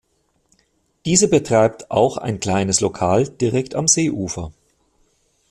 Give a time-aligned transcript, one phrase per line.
[1.05, 4.51] Diese betreibt auch ein kleines Lokal direkt am Seeufer.